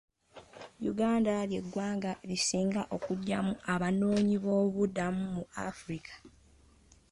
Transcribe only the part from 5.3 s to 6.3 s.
mu Africa.